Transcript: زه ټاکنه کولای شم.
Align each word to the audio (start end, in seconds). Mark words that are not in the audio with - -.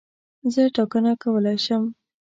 زه 0.53 0.61
ټاکنه 0.75 1.11
کولای 1.23 1.57
شم. 1.65 1.83